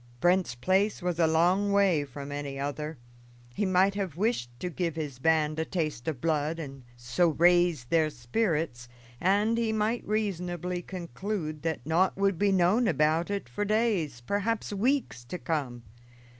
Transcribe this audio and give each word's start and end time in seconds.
Brent's 0.19 0.55
place 0.55 0.99
was 1.03 1.19
a 1.19 1.27
long 1.27 1.71
way 1.71 2.03
from 2.05 2.31
any 2.31 2.59
other. 2.59 2.97
He 3.53 3.67
might 3.67 3.93
have 3.93 4.15
wished 4.15 4.49
to 4.59 4.71
give 4.71 4.95
his 4.95 5.19
band 5.19 5.59
a 5.59 5.63
taste 5.65 6.07
of 6.07 6.19
blood, 6.19 6.57
and 6.57 6.81
so 6.97 7.29
raise 7.29 7.85
their 7.85 8.09
spirits, 8.09 8.89
and 9.19 9.59
he 9.59 9.71
might 9.71 10.03
reasonably 10.03 10.81
conclude 10.81 11.61
that 11.61 11.85
naught 11.85 12.17
would 12.17 12.39
be 12.39 12.51
known 12.51 12.87
about 12.87 13.29
it 13.29 13.47
for 13.47 13.63
days, 13.63 14.21
perhaps 14.21 14.73
weeks 14.73 15.23
to 15.25 15.37
come. 15.37 15.83